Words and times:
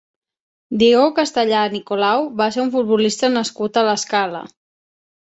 Diego 0.83 1.03
Castellà 1.19 1.59
Nicolau 1.75 2.27
va 2.41 2.49
ser 2.57 2.65
un 2.67 2.75
futbolista 2.79 3.33
nascut 3.39 3.83
a 3.83 3.89
l'Escala. 3.93 4.47